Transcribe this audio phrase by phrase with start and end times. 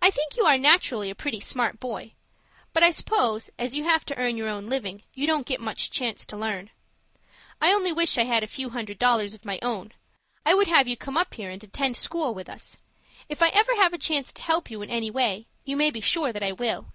[0.00, 2.12] I think you are naturally a pretty smart boy;
[2.72, 5.90] but I suppose, as you have to earn your own living, you don't get much
[5.90, 6.70] chance to learn.
[7.60, 9.90] I only wish I had a few hundred dollars of my own.
[10.46, 12.78] I would have you come up here, and attend school with us.
[13.28, 16.00] If I ever have a chance to help you in any way, you may be
[16.00, 16.92] sure that I will.